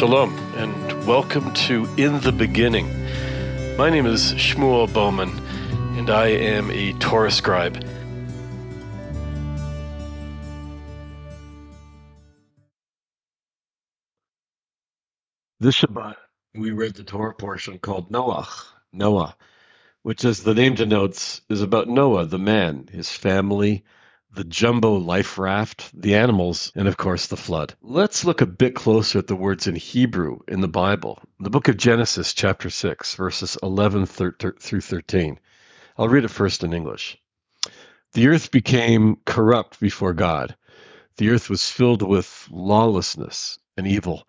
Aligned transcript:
Shalom, 0.00 0.34
and 0.56 1.06
welcome 1.06 1.52
to 1.52 1.86
In 1.98 2.20
the 2.20 2.32
Beginning. 2.32 2.88
My 3.76 3.90
name 3.90 4.06
is 4.06 4.32
Shmuel 4.32 4.90
Bowman, 4.90 5.28
and 5.98 6.08
I 6.08 6.28
am 6.28 6.70
a 6.70 6.94
Torah 6.94 7.30
scribe. 7.30 7.84
This 15.60 15.78
Shabbat, 15.78 16.16
we 16.54 16.70
read 16.70 16.94
the 16.94 17.04
Torah 17.04 17.34
portion 17.34 17.78
called 17.78 18.10
Noach, 18.10 18.68
Noah, 18.94 19.36
which, 20.00 20.24
as 20.24 20.42
the 20.42 20.54
name 20.54 20.76
denotes, 20.76 21.42
is 21.50 21.60
about 21.60 21.88
Noah, 21.88 22.24
the 22.24 22.38
man, 22.38 22.88
his 22.90 23.10
family, 23.10 23.84
the 24.32 24.44
jumbo 24.44 24.94
life 24.94 25.38
raft, 25.38 25.90
the 25.92 26.14
animals, 26.14 26.70
and 26.76 26.86
of 26.86 26.96
course 26.96 27.26
the 27.26 27.36
flood. 27.36 27.74
Let's 27.82 28.24
look 28.24 28.40
a 28.40 28.46
bit 28.46 28.74
closer 28.74 29.18
at 29.18 29.26
the 29.26 29.34
words 29.36 29.66
in 29.66 29.74
Hebrew 29.74 30.38
in 30.46 30.60
the 30.60 30.68
Bible. 30.68 31.20
The 31.40 31.50
book 31.50 31.68
of 31.68 31.76
Genesis, 31.76 32.32
chapter 32.32 32.70
6, 32.70 33.14
verses 33.16 33.58
11 33.62 34.06
through 34.06 34.80
13. 34.80 35.38
I'll 35.98 36.08
read 36.08 36.24
it 36.24 36.28
first 36.28 36.62
in 36.62 36.72
English. 36.72 37.18
The 38.12 38.28
earth 38.28 38.50
became 38.50 39.16
corrupt 39.24 39.80
before 39.80 40.14
God. 40.14 40.56
The 41.16 41.30
earth 41.30 41.50
was 41.50 41.68
filled 41.68 42.02
with 42.02 42.48
lawlessness 42.50 43.58
and 43.76 43.86
evil. 43.86 44.26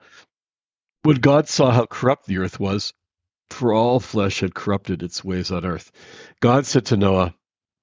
When 1.03 1.17
God 1.17 1.47
saw 1.47 1.71
how 1.71 1.85
corrupt 1.85 2.25
the 2.25 2.39
earth 2.39 2.59
was, 2.59 2.93
for 3.49 3.73
all 3.73 3.99
flesh 3.99 4.39
had 4.39 4.55
corrupted 4.55 5.03
its 5.03 5.23
ways 5.23 5.51
on 5.51 5.65
earth, 5.65 5.91
God 6.39 6.65
said 6.65 6.85
to 6.87 6.97
Noah, 6.97 7.33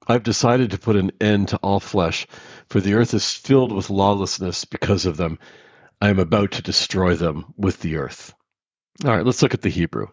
I've 0.07 0.23
decided 0.23 0.71
to 0.71 0.77
put 0.77 0.95
an 0.95 1.11
end 1.21 1.49
to 1.49 1.57
all 1.57 1.79
flesh, 1.79 2.27
for 2.69 2.81
the 2.81 2.95
earth 2.95 3.13
is 3.13 3.31
filled 3.31 3.71
with 3.71 3.89
lawlessness 3.89 4.65
because 4.65 5.05
of 5.05 5.17
them. 5.17 5.39
I 6.01 6.09
am 6.09 6.19
about 6.19 6.51
to 6.53 6.61
destroy 6.61 7.15
them 7.15 7.53
with 7.57 7.79
the 7.79 7.97
earth. 7.97 8.33
All 9.05 9.11
right, 9.11 9.25
let's 9.25 9.41
look 9.41 9.53
at 9.53 9.61
the 9.61 9.69
Hebrew. 9.69 10.07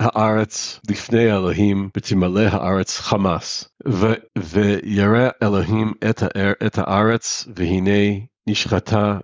הארץ 0.00 0.80
לפני 0.90 1.32
אלוהים 1.32 1.90
ותמלא 1.96 2.40
הארץ 2.40 2.98
חמס. 2.98 3.68
וירא 4.38 5.28
אלוהים 5.42 5.92
את 6.66 6.78
הארץ 6.78 7.48
והנה 7.56 8.20
נשחטה 8.46 9.18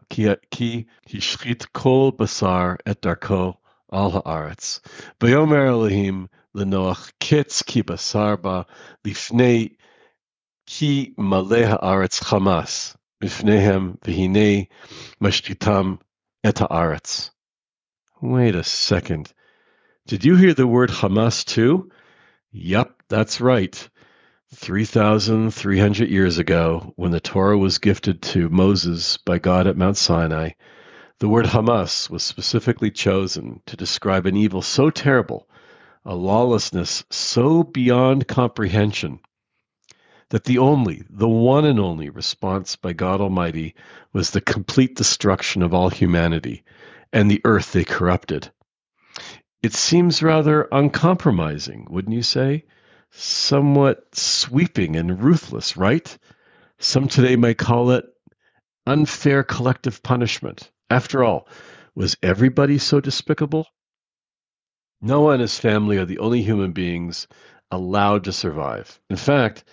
כי 0.51 0.85
השחית 1.15 1.65
כל 1.65 2.11
בשר 2.19 2.75
את 2.91 2.99
דרכו 3.03 3.53
על 3.93 4.11
הארץ. 4.15 4.81
ויאמר 5.23 5.69
אלוהים 5.69 6.27
לנוח 6.55 7.11
קץ 7.23 7.63
כי 7.63 7.83
בשר 7.83 8.37
בה 8.37 8.63
לפני 9.05 9.69
כי 10.67 11.15
מלא 11.19 11.57
הארץ 11.57 12.21
חמס 12.21 12.97
בפניהם 13.21 13.95
והנה 14.05 14.63
משתיתם 15.21 15.95
את 16.49 16.61
הארץ. 16.61 17.31
Wait 18.23 18.55
a 18.55 18.65
second. 18.65 19.33
Did 20.07 20.25
you 20.25 20.37
hear 20.37 20.55
the 20.55 20.67
word 20.67 20.91
Hamas 20.91 21.45
too? 21.45 21.91
Yup, 22.53 23.03
that's 23.09 23.41
right. 23.41 23.89
3,300 24.55 26.09
years 26.09 26.39
ago, 26.39 26.93
when 26.97 27.11
the 27.11 27.21
Torah 27.21 27.59
was 27.59 27.79
gifted 27.79 28.23
to 28.23 28.49
Moses 28.49 29.17
by 29.17 29.39
God 29.39 29.67
at 29.67 29.77
Mount 29.77 29.97
Sinai, 29.97 30.51
the 31.19 31.29
word 31.29 31.47
Hamas 31.47 32.09
was 32.09 32.23
specifically 32.23 32.91
chosen 32.91 33.61
to 33.67 33.77
describe 33.77 34.27
an 34.27 34.37
evil 34.37 34.63
so 34.63 34.91
terrible, 34.91 35.48
a 36.10 36.16
lawlessness 36.16 37.04
so 37.12 37.64
beyond 37.64 38.28
comprehension, 38.28 39.20
that 40.32 40.44
the 40.44 40.58
only, 40.58 41.04
the 41.08 41.30
one 41.30 41.66
and 41.66 41.80
only 41.80 42.10
response 42.10 42.76
by 42.76 42.92
God 42.92 43.22
Almighty 43.22 43.76
was 44.12 44.32
the 44.32 44.42
complete 44.42 44.96
destruction 44.96 45.62
of 45.62 45.74
all 45.74 45.90
humanity 45.90 46.64
and 47.14 47.30
the 47.30 47.42
earth 47.46 47.74
they 47.74 47.84
corrupted. 47.84 48.52
It 49.62 49.74
seems 49.74 50.24
rather 50.24 50.68
uncompromising, 50.72 51.86
wouldn't 51.92 52.16
you 52.16 52.24
say? 52.24 52.66
somewhat 53.12 54.16
sweeping 54.16 54.96
and 54.96 55.22
ruthless, 55.24 55.78
right? 55.78 56.18
Some 56.78 57.08
today 57.08 57.36
might 57.36 57.58
call 57.58 57.92
it 57.92 58.06
unfair 58.86 59.44
collective 59.44 60.02
punishment. 60.04 60.72
After 60.90 61.24
all, 61.24 61.48
was 61.96 62.18
everybody 62.24 62.78
so 62.78 63.00
despicable? 63.00 63.68
Noah 65.02 65.34
and 65.34 65.42
his 65.42 65.58
family 65.58 65.98
are 65.98 66.06
the 66.06 66.20
only 66.20 66.42
human 66.42 66.74
beings 66.74 67.28
allowed 67.72 68.26
to 68.26 68.34
survive. 68.34 69.00
In 69.10 69.16
fact, 69.16 69.64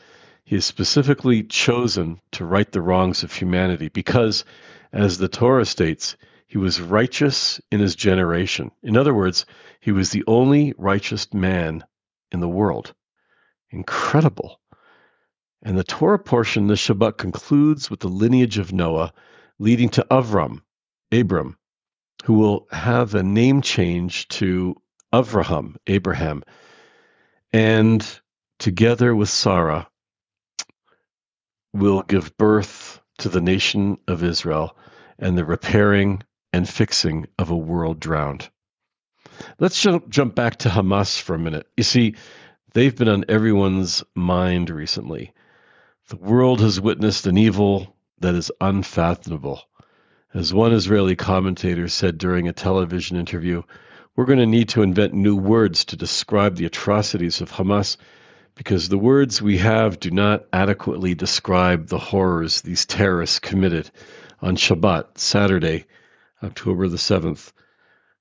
he 0.45 0.57
is 0.57 0.65
specifically 0.65 1.43
chosen 1.43 2.21
to 2.33 2.45
right 2.45 2.71
the 2.71 2.81
wrongs 2.81 3.25
of 3.25 3.33
humanity 3.33 3.89
because, 3.89 4.45
as 4.93 5.19
the 5.19 5.29
Torah 5.29 5.65
states, 5.65 6.17
he 6.47 6.59
was 6.59 6.81
righteous 6.81 7.61
in 7.73 7.81
his 7.81 7.97
generation. 7.97 8.71
In 8.83 8.97
other 8.97 9.13
words, 9.13 9.47
he 9.81 9.91
was 9.91 10.11
the 10.11 10.23
only 10.29 10.73
righteous 10.79 11.35
man 11.35 11.85
in 12.31 12.39
the 12.39 12.49
world. 12.49 12.95
Incredible. 13.71 14.61
And 15.63 15.77
the 15.77 15.83
Torah 15.83 16.21
portion, 16.21 16.69
the 16.69 16.75
Shabbat, 16.77 17.19
concludes 17.19 17.91
with 17.91 17.99
the 17.99 18.09
lineage 18.09 18.59
of 18.59 18.73
Noah, 18.73 19.13
leading 19.59 19.89
to 19.91 20.07
Avram, 20.09 20.61
Abram, 21.11 21.59
who 22.25 22.35
will 22.35 22.69
have 22.71 23.17
a 23.17 23.25
name 23.25 23.63
change 23.63 24.29
to 24.29 24.77
Avraham, 25.13 25.77
Abraham. 25.87 26.43
And 27.53 28.07
together 28.59 29.15
with 29.15 29.29
Sarah, 29.29 29.89
will 31.73 32.03
give 32.03 32.37
birth 32.37 33.01
to 33.19 33.29
the 33.29 33.41
nation 33.41 33.99
of 34.09 34.23
Israel 34.23 34.77
and 35.19 35.37
the 35.37 35.45
repairing 35.45 36.23
and 36.53 36.69
fixing 36.69 37.27
of 37.39 37.51
a 37.51 37.57
world 37.57 38.01
drowned. 38.01 38.49
Let's 39.59 39.81
jump, 39.81 40.09
jump 40.09 40.35
back 40.35 40.57
to 40.61 40.69
Hamas 40.71 41.21
for 41.21 41.35
a 41.35 41.39
minute. 41.39 41.67
You 41.77 41.85
see, 41.85 42.15
They've 42.77 42.95
been 42.95 43.09
on 43.09 43.25
everyone's 43.31 44.05
mind 44.15 44.69
recently. 44.69 45.33
The 46.09 46.19
world 46.19 46.61
has 46.61 46.79
witnessed 46.79 47.27
an 47.27 47.39
evil 47.39 47.97
that 48.21 48.35
is 48.35 48.53
unfathomable. 48.61 49.63
As 50.35 50.53
one 50.53 50.75
Israeli 50.75 51.17
commentator 51.17 51.89
said 51.89 52.19
during 52.19 52.49
a 52.49 52.53
television 52.53 53.17
interview, 53.17 53.63
we're 54.17 54.25
going 54.25 54.39
to 54.39 54.47
need 54.47 54.71
to 54.71 54.83
invent 54.83 55.13
new 55.13 55.37
words 55.37 55.85
to 55.85 55.97
describe 55.97 56.57
the 56.57 56.65
atrocities 56.65 57.43
of 57.43 57.53
Hamas 57.53 57.99
because 58.55 58.89
the 58.89 58.99
words 58.99 59.43
we 59.43 59.59
have 59.59 60.01
do 60.01 60.11
not 60.11 60.47
adequately 60.55 61.15
describe 61.15 61.89
the 61.89 61.99
horrors 61.99 62.63
these 62.63 62.87
terrorists 62.87 63.39
committed 63.39 63.91
on 64.41 64.57
Shabbat, 64.57 65.19
Saturday, 65.19 65.85
October 66.43 66.89
the 66.89 66.97
7th, 66.97 67.53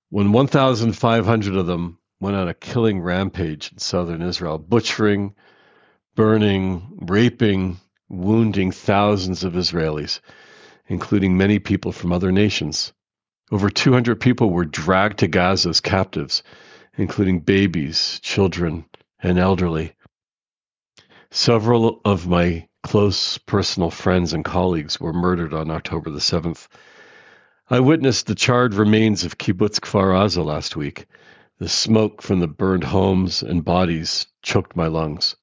when 0.10 0.34
1,500 0.34 1.56
of 1.56 1.66
them 1.66 1.98
went 2.20 2.36
on 2.36 2.50
a 2.50 2.54
killing 2.54 3.00
rampage 3.02 3.72
in 3.72 3.78
southern 3.78 4.22
Israel, 4.22 4.58
butchering, 4.58 5.34
burning, 6.16 6.98
raping, 7.02 7.78
wounding 8.10 8.72
thousands 8.72 9.46
of 9.46 9.54
Israelis, 9.54 10.20
including 10.88 11.38
many 11.38 11.60
people 11.60 11.94
from 11.94 12.12
other 12.12 12.32
nations. 12.32 12.94
Over 13.52 13.70
200 13.70 14.20
people 14.20 14.50
were 14.50 14.66
dragged 14.66 15.20
to 15.20 15.28
Gaza 15.28 15.70
as 15.70 15.80
captives, 15.80 16.42
including 16.98 17.42
babies, 17.42 18.20
children, 18.24 18.86
and 19.22 19.38
elderly. 19.38 19.94
Several 21.30 22.02
of 22.06 22.28
my 22.28 22.68
close 22.82 23.38
personal 23.38 23.92
friends 23.92 24.34
and 24.34 24.44
colleagues 24.44 25.00
were 25.00 25.14
murdered 25.14 25.54
on 25.54 25.70
October 25.70 26.10
the 26.10 26.20
7th. 26.20 26.68
I 27.70 27.80
witnessed 27.80 28.28
the 28.28 28.36
charred 28.36 28.74
remains 28.74 29.24
of 29.24 29.38
Kibbutz 29.38 29.80
Kfar 29.80 30.14
Aza 30.14 30.44
last 30.44 30.76
week, 30.76 31.06
the 31.60 31.70
smoke 31.70 32.22
from 32.22 32.40
the 32.40 32.48
burned 32.48 32.84
homes 32.84 33.44
and 33.44 33.64
bodies 33.64 34.28
choked 34.42 34.76
my 34.76 34.88
lungs. 34.88 35.36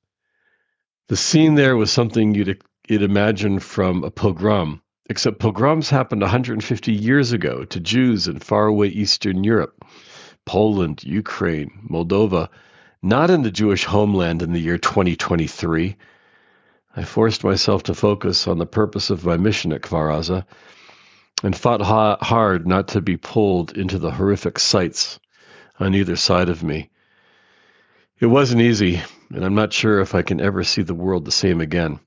The 1.08 1.16
scene 1.16 1.54
there 1.54 1.76
was 1.76 1.90
something 1.90 2.34
you'd, 2.34 2.62
you'd 2.88 3.02
imagine 3.02 3.60
from 3.60 4.04
a 4.04 4.10
pogrom, 4.10 4.81
except 5.12 5.38
pogroms 5.38 5.91
happened 5.91 6.23
150 6.23 6.91
years 6.91 7.32
ago 7.32 7.67
to 7.67 7.79
Jews 7.79 8.29
in 8.29 8.38
faraway 8.38 8.88
Eastern 8.88 9.44
Europe, 9.44 9.85
Poland, 10.47 11.05
Ukraine, 11.05 11.87
Moldova, 11.87 12.49
not 13.03 13.29
in 13.29 13.43
the 13.43 13.50
Jewish 13.50 13.85
homeland 13.85 14.41
in 14.41 14.55
the 14.55 14.59
year 14.59 14.79
2023. 14.79 15.97
I 16.97 17.03
forced 17.05 17.44
myself 17.44 17.82
to 17.82 17.94
focus 17.94 18.49
on 18.49 18.56
the 18.56 18.64
purpose 18.64 19.11
of 19.11 19.26
my 19.26 19.37
mission 19.37 19.75
at 19.75 19.82
Kfar 19.82 20.11
Aza 20.19 20.47
and 21.43 21.55
fought 21.55 21.82
ha- 21.82 22.17
hard 22.23 22.67
not 22.67 22.88
to 22.88 23.03
be 23.03 23.19
pulled 23.19 23.76
into 23.76 23.99
the 23.99 24.12
horrific 24.12 24.59
sights 24.59 25.20
on 25.79 25.94
either 25.94 26.17
side 26.17 26.49
of 26.49 26.62
me. 26.62 26.88
It 28.19 28.29
wasn't 28.29 28.62
easy, 28.62 29.03
and 29.29 29.44
I'm 29.44 29.55
not 29.55 29.75
sure 29.75 30.00
if 30.00 30.14
I 30.14 30.23
can 30.23 30.41
ever 30.41 30.64
see 30.64 30.81
the 30.81 30.94
world 30.94 31.26
the 31.26 31.32
same 31.32 31.61
again. 31.61 32.00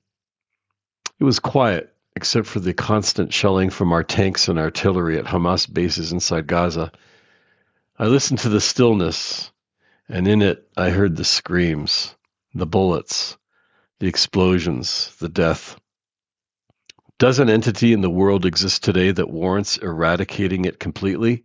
It 1.20 1.24
was 1.24 1.38
quiet, 1.38 1.95
except 2.16 2.46
for 2.46 2.60
the 2.60 2.72
constant 2.72 3.30
shelling 3.30 3.68
from 3.68 3.92
our 3.92 4.02
tanks 4.02 4.48
and 4.48 4.58
artillery 4.58 5.18
at 5.18 5.26
Hamas 5.26 5.70
bases 5.70 6.12
inside 6.12 6.46
Gaza. 6.46 6.90
I 7.98 8.06
listened 8.06 8.38
to 8.40 8.48
the 8.48 8.60
stillness, 8.60 9.52
and 10.08 10.26
in 10.26 10.40
it 10.40 10.66
I 10.78 10.88
heard 10.88 11.14
the 11.14 11.24
screams, 11.24 12.16
the 12.54 12.66
bullets, 12.66 13.36
the 14.00 14.06
explosions, 14.06 15.14
the 15.16 15.28
death. 15.28 15.78
Does 17.18 17.38
an 17.38 17.50
entity 17.50 17.92
in 17.92 18.00
the 18.00 18.08
world 18.08 18.46
exist 18.46 18.82
today 18.82 19.10
that 19.10 19.28
warrants 19.28 19.76
eradicating 19.76 20.64
it 20.64 20.80
completely? 20.80 21.44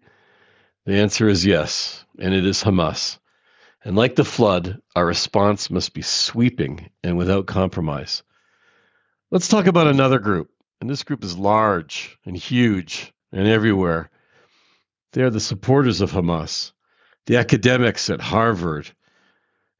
The 0.85 0.95
answer 0.95 1.27
is 1.27 1.45
yes, 1.45 2.06
and 2.17 2.33
it 2.33 2.45
is 2.45 2.63
Hamas. 2.63 3.19
And 3.83 3.97
like 3.97 4.15
the 4.15 4.24
flood, 4.24 4.81
our 4.95 5.06
response 5.06 5.69
must 5.69 5.94
be 5.94 6.01
sweeping 6.01 6.91
and 7.03 7.17
without 7.17 7.45
compromise. 7.45 8.24
Let's 9.31 9.50
talk 9.50 9.67
about 9.67 9.88
another 9.88 10.19
group. 10.19 10.50
And 10.81 10.89
this 10.89 11.04
group 11.04 11.24
is 11.24 11.38
large 11.38 12.18
and 12.25 12.36
huge 12.36 13.13
and 13.31 13.48
everywhere. 13.48 14.10
They 15.13 15.22
are 15.22 15.30
the 15.30 15.39
supporters 15.39 16.01
of 16.01 16.12
Hamas, 16.12 16.72
the 17.28 17.38
academics 17.38 18.10
at 18.10 18.19
Harvard, 18.19 18.89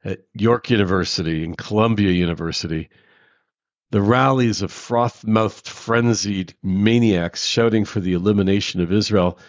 at 0.04 0.20
York 0.32 0.70
University, 0.70 1.44
and 1.44 1.58
Columbia 1.58 2.12
University, 2.12 2.88
the 3.90 4.00
rallies 4.00 4.62
of 4.62 4.70
froth 4.70 5.26
mouthed, 5.26 5.66
frenzied 5.66 6.54
maniacs 6.62 7.44
shouting 7.44 7.84
for 7.84 7.98
the 7.98 8.12
elimination 8.12 8.80
of 8.80 8.92
Israel 8.92 9.40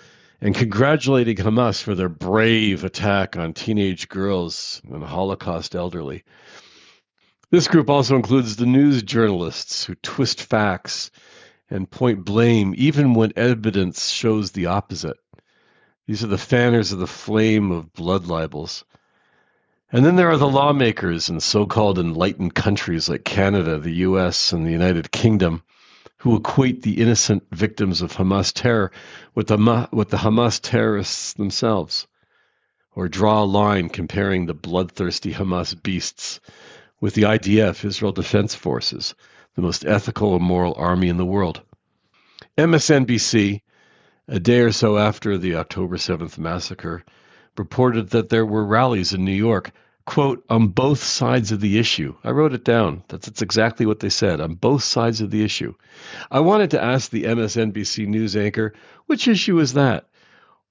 and 0.42 0.56
congratulating 0.56 1.38
Hamas 1.38 1.84
for 1.84 1.94
their 1.94 2.10
brave 2.10 2.84
attack 2.84 3.38
on 3.38 3.54
teenage 3.54 4.10
girls 4.10 4.82
and 4.92 5.04
Holocaust 5.04 5.76
elderly. 5.76 6.24
This 7.52 7.68
group 7.68 7.92
also 7.92 8.16
includes 8.16 8.56
the 8.56 8.66
news 8.66 9.04
journalists 9.04 9.86
who 9.86 9.94
twist 9.94 10.42
facts 10.42 11.12
and 11.74 11.90
point 11.90 12.24
blame 12.24 12.76
even 12.78 13.16
when 13.16 13.34
evidence 13.36 14.12
shows 14.12 14.52
the 14.52 14.68
opposite. 14.68 15.18
These 16.06 16.24
are 16.24 16.28
the 16.28 16.38
fanners 16.38 16.92
of 16.92 17.00
the 17.00 17.08
flame 17.08 17.72
of 17.72 17.92
blood 17.94 18.28
libels. 18.28 18.84
And 19.92 20.06
then 20.06 20.16
there 20.16 20.30
are 20.30 20.38
the 20.38 20.48
lawmakers 20.48 21.30
in 21.30 21.40
so 21.40 21.66
called 21.66 21.98
enlightened 21.98 22.54
countries 22.54 23.10
like 23.10 23.26
Canada, 23.26 23.80
the 23.80 23.96
US, 24.08 24.54
and 24.54 24.66
the 24.66 24.72
United 24.72 25.12
Kingdom 25.12 25.64
who 26.18 26.36
equate 26.36 26.84
the 26.84 27.02
innocent 27.02 27.44
victims 27.52 28.04
of 28.04 28.14
Hamas 28.14 28.54
terror 28.54 28.92
with 29.34 29.48
the, 29.48 29.90
with 29.92 30.10
the 30.10 30.18
Hamas 30.18 30.60
terrorists 30.62 31.34
themselves, 31.34 32.06
or 32.96 33.10
draw 33.10 33.44
a 33.44 33.46
line 33.46 33.90
comparing 33.90 34.46
the 34.46 34.54
bloodthirsty 34.54 35.34
Hamas 35.34 35.74
beasts 35.82 36.40
with 37.02 37.16
the 37.16 37.24
IDF, 37.24 37.84
Israel 37.84 38.12
Defense 38.12 38.54
Forces, 38.54 39.16
the 39.56 39.62
most 39.62 39.86
ethical 39.86 40.36
and 40.36 40.44
moral 40.44 40.74
army 40.78 41.10
in 41.10 41.18
the 41.18 41.26
world. 41.26 41.62
MSNBC, 42.58 43.62
a 44.28 44.40
day 44.40 44.60
or 44.60 44.72
so 44.72 44.98
after 44.98 45.38
the 45.38 45.56
October 45.56 45.98
7th 45.98 46.38
massacre, 46.38 47.04
reported 47.58 48.10
that 48.12 48.30
there 48.30 48.46
were 48.46 48.66
rallies 48.66 49.14
in 49.14 49.26
New 49.26 49.32
York, 49.32 49.72
quote, 50.06 50.44
on 50.50 50.68
both 50.68 51.04
sides 51.04 51.52
of 51.52 51.62
the 51.62 51.78
issue. 51.78 52.16
I 52.24 52.32
wrote 52.32 52.54
it 52.54 52.66
down. 52.66 53.04
That's, 53.08 53.28
that's 53.28 53.42
exactly 53.42 53.86
what 53.86 54.00
they 54.00 54.10
said, 54.10 54.42
on 54.42 54.56
both 54.56 54.84
sides 54.84 55.22
of 55.22 55.32
the 55.32 55.44
issue. 55.44 55.74
I 56.32 56.40
wanted 56.40 56.72
to 56.72 56.84
ask 56.84 57.10
the 57.10 57.24
MSNBC 57.24 58.08
news 58.08 58.36
anchor, 58.36 58.74
which 59.06 59.28
issue 59.28 59.60
is 59.60 59.74
that? 59.74 60.08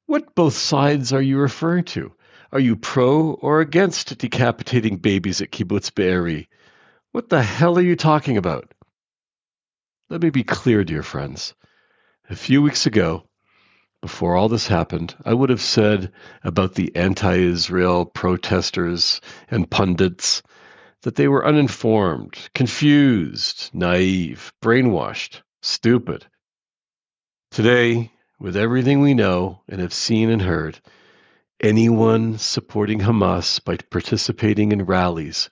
What 0.07 0.35
both 0.35 0.55
sides 0.55 1.13
are 1.13 1.23
you 1.23 1.39
referring 1.39 1.85
to? 1.85 2.13
Are 2.53 2.61
you 2.61 2.77
pro 2.77 3.33
or 3.35 3.61
against 3.61 4.19
decapitating 4.19 4.99
babies 4.99 5.41
at 5.41 5.53
Kibbutz 5.53 5.95
Be'eri? 5.95 6.49
What 7.13 7.29
the 7.29 7.43
hell 7.43 7.77
are 7.77 7.83
you 7.83 7.95
talking 7.95 8.39
about? 8.39 8.73
Let 10.09 10.23
me 10.23 10.31
be 10.31 10.45
clear, 10.45 10.83
dear 10.83 11.03
friends. 11.03 11.53
A 12.31 12.35
few 12.35 12.63
weeks 12.63 12.87
ago, 12.87 13.29
before 14.01 14.35
all 14.35 14.49
this 14.49 14.67
happened, 14.67 15.15
I 15.23 15.35
would 15.35 15.51
have 15.51 15.61
said 15.61 16.11
about 16.43 16.75
the 16.75 16.97
anti 16.97 17.35
Israel 17.37 18.07
protesters 18.07 19.21
and 19.51 19.71
pundits 19.71 20.43
that 21.03 21.17
they 21.17 21.29
were 21.29 21.45
uninformed, 21.45 22.49
confused, 22.55 23.69
naive, 23.75 24.51
brainwashed, 24.63 25.43
stupid. 25.61 26.25
Today, 27.51 28.11
with 28.41 28.57
everything 28.57 29.03
we 29.03 29.13
know 29.13 29.61
and 29.69 29.83
have 29.83 29.93
seen 29.93 30.31
and 30.31 30.41
heard, 30.41 30.81
anyone 31.61 32.39
supporting 32.39 33.01
Hamas 33.01 33.63
by 33.63 33.77
participating 33.77 34.73
in 34.73 34.87
rallies 34.87 35.51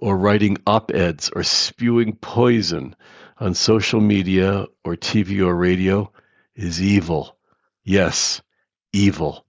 or 0.00 0.16
writing 0.16 0.56
op 0.66 0.90
eds 0.92 1.30
or 1.34 1.42
spewing 1.42 2.16
poison 2.16 2.96
on 3.38 3.54
social 3.54 4.00
media 4.00 4.66
or 4.84 4.96
TV 4.96 5.46
or 5.46 5.54
radio 5.54 6.10
is 6.54 6.82
evil. 6.82 7.36
Yes, 7.84 8.42
evil. 8.92 9.46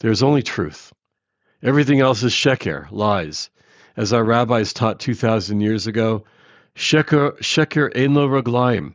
There's 0.00 0.22
only 0.22 0.42
truth. 0.42 0.92
Everything 1.62 2.00
else 2.00 2.22
is 2.22 2.32
sheker, 2.32 2.90
lies. 2.90 3.50
As 3.96 4.12
our 4.12 4.24
rabbis 4.24 4.72
taught 4.72 5.00
2,000 5.00 5.60
years 5.60 5.86
ago, 5.86 6.24
sheker, 6.74 7.38
sheker 7.38 7.90
ein 7.96 8.14
lo 8.14 8.26
raglaim. 8.26 8.94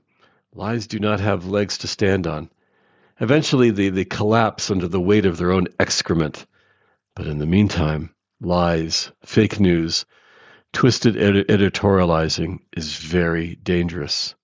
Lies 0.53 0.88
do 0.88 1.00
not 1.00 1.19
have 1.19 1.45
legs 1.45 1.77
to 1.79 1.88
stand 1.88 2.27
on. 2.27 2.50
Eventually, 3.19 3.69
they, 3.71 3.89
they 3.89 4.06
collapse 4.06 4.69
under 4.69 4.88
the 4.88 5.00
weight 5.00 5.25
of 5.25 5.38
their 5.38 5.51
own 5.51 5.68
excrement. 5.79 6.45
But 7.15 7.27
in 7.27 7.38
the 7.38 7.45
meantime, 7.45 8.13
lies, 8.41 9.12
fake 9.24 9.59
news, 9.59 10.06
twisted 10.77 11.18
ed- 11.18 11.47
editorializing 11.47 12.59
is 12.71 12.97
very 12.97 13.56
dangerous. 13.56 14.35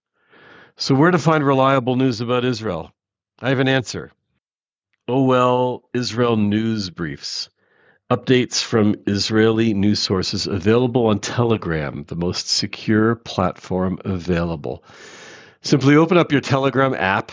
So, 0.75 0.95
where 0.95 1.11
to 1.11 1.19
find 1.19 1.45
reliable 1.45 1.95
news 1.95 2.21
about 2.21 2.43
Israel? 2.43 2.91
I 3.39 3.49
have 3.49 3.59
an 3.59 3.67
answer. 3.67 4.11
Oh 5.07 5.25
well, 5.25 5.83
Israel 5.93 6.35
News 6.35 6.89
Briefs. 6.89 7.49
Updates 8.09 8.63
from 8.63 8.95
Israeli 9.05 9.75
news 9.75 9.99
sources 9.99 10.47
available 10.47 11.05
on 11.05 11.19
Telegram, 11.19 12.03
the 12.07 12.15
most 12.15 12.49
secure 12.49 13.13
platform 13.13 13.99
available. 14.03 14.83
Simply 15.61 15.95
open 15.95 16.17
up 16.17 16.31
your 16.31 16.41
Telegram 16.41 16.95
app 16.95 17.31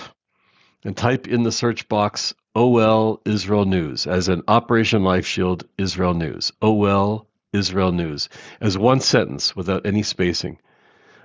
and 0.84 0.94
type 0.94 1.26
in 1.26 1.42
the 1.42 1.52
search 1.52 1.88
box 1.88 2.34
oh 2.54 2.78
OL 2.78 3.22
Israel 3.24 3.64
News 3.64 4.06
as 4.06 4.28
an 4.28 4.42
Operation 4.46 5.04
Life 5.04 5.24
Shield 5.24 5.66
Israel 5.78 6.12
News. 6.12 6.52
Oh 6.60 6.84
OL 6.84 7.29
Israel 7.52 7.92
News 7.92 8.28
as 8.60 8.78
one 8.78 9.00
sentence 9.00 9.54
without 9.56 9.86
any 9.86 10.02
spacing. 10.02 10.58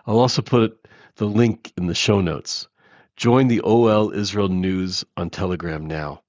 I'll 0.05 0.19
also 0.19 0.41
put 0.41 0.87
the 1.15 1.25
link 1.25 1.71
in 1.77 1.87
the 1.87 1.95
show 1.95 2.21
notes. 2.21 2.67
Join 3.15 3.47
the 3.47 3.61
OL 3.61 4.11
Israel 4.11 4.49
News 4.49 5.05
on 5.15 5.29
Telegram 5.29 5.85
now. 5.85 6.21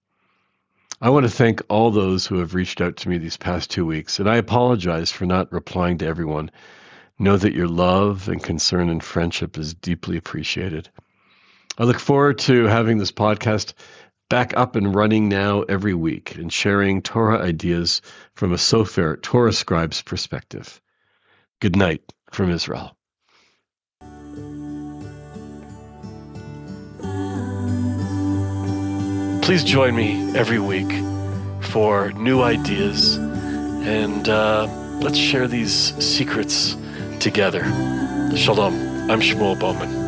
I 1.01 1.11
want 1.11 1.25
to 1.25 1.31
thank 1.31 1.61
all 1.69 1.91
those 1.91 2.27
who 2.27 2.39
have 2.39 2.55
reached 2.55 2.81
out 2.81 2.97
to 2.99 3.09
me 3.09 3.19
these 3.19 3.37
past 3.37 3.71
two 3.71 3.85
weeks, 3.85 4.19
and 4.19 4.31
I 4.31 4.37
apologize 4.37 5.13
for 5.13 5.27
not 5.27 5.53
replying 5.53 5.99
to 5.99 6.07
everyone. 6.07 6.51
Know 7.19 7.37
that 7.37 7.55
your 7.55 7.69
love 7.69 8.29
and 8.29 8.43
concern 8.43 8.89
and 8.89 9.03
friendship 9.03 9.59
is 9.59 9.75
deeply 9.75 10.17
appreciated. 10.17 10.89
I 11.77 11.85
look 11.85 11.99
forward 11.99 12.39
to 12.41 12.65
having 12.65 12.97
this 12.97 13.13
podcast 13.13 13.75
back 14.29 14.57
up 14.57 14.77
and 14.77 14.95
running 14.95 15.29
now 15.29 15.63
every 15.63 15.95
week 15.95 16.35
and 16.37 16.53
sharing 16.53 17.03
Torah 17.03 17.39
ideas 17.39 18.03
from 18.35 18.53
a 18.53 18.57
Sofer 18.57 19.21
Torah 19.23 19.53
scribe's 19.53 20.03
perspective. 20.03 20.81
Good 21.61 21.77
night 21.77 22.03
from 22.31 22.51
Israel. 22.51 22.97
Please 29.43 29.63
join 29.63 29.95
me 29.95 30.37
every 30.37 30.59
week 30.59 30.91
for 31.61 32.11
new 32.13 32.43
ideas 32.43 33.17
and 33.17 34.29
uh, 34.29 34.67
let's 35.01 35.17
share 35.17 35.47
these 35.47 35.95
secrets 36.05 36.77
together. 37.21 37.63
Shalom. 38.37 38.75
I'm 39.09 39.21
Shmuel 39.21 39.59
Bowman. 39.61 40.06